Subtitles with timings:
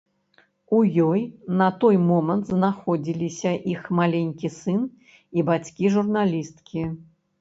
[0.75, 0.77] У
[1.07, 1.19] ёй
[1.59, 4.81] на той момант знаходзіліся іх маленькі сын
[5.41, 6.81] і бацькі журналісткі.